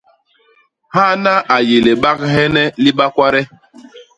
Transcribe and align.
Hana 0.95 1.33
a 1.55 1.57
yé 1.67 1.77
libaghene 1.85 2.63
li 2.83 2.91
bakwade. 2.97 3.41